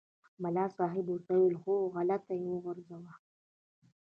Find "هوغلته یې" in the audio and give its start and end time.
1.63-2.47